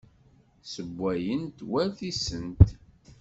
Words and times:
Ssewwayent 0.63 1.57
war 1.69 1.87
tisent. 1.97 2.67